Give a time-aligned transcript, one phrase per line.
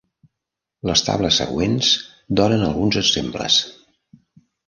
[0.89, 1.91] Les tables següents
[2.41, 3.59] donen alguns exemples.